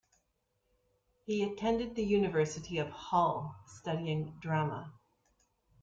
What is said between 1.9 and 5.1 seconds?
the University of Hull, studying Drama.